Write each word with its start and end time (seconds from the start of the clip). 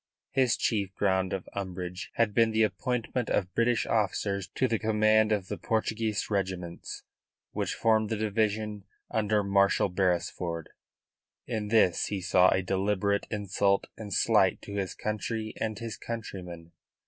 His 0.31 0.57
chief 0.57 0.95
ground 0.95 1.31
of 1.31 1.47
umbrage 1.53 2.09
had 2.15 2.33
been 2.33 2.49
the 2.49 2.63
appointment 2.63 3.29
of 3.29 3.53
British 3.53 3.85
officers 3.85 4.47
to 4.55 4.67
the 4.67 4.79
command 4.79 5.31
of 5.31 5.47
the 5.47 5.59
Portuguese 5.59 6.27
regiments 6.27 7.03
which 7.51 7.75
formed 7.75 8.09
the 8.09 8.17
division 8.17 8.85
under 9.11 9.43
Marshal 9.43 9.89
Beresford. 9.89 10.69
In 11.45 11.67
this 11.67 12.07
he 12.07 12.19
saw 12.19 12.49
a 12.49 12.63
deliberate 12.63 13.27
insult 13.29 13.85
and 13.95 14.11
slight 14.11 14.59
to 14.63 14.73
his 14.73 14.95
country 14.95 15.53
and 15.57 15.77
his 15.77 15.97
countrymen. 15.97 16.71